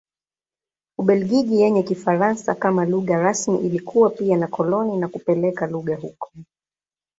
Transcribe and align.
Ubelgiji 0.99 1.59
yenye 1.61 1.83
Kifaransa 1.83 2.55
kama 2.55 2.85
lugha 2.85 3.19
rasmi 3.21 3.57
ilikuwa 3.59 4.09
pia 4.09 4.37
na 4.37 4.47
koloni 4.47 4.97
na 4.97 5.07
kupeleka 5.07 5.67
lugha 5.67 5.95
huko. 5.95 6.31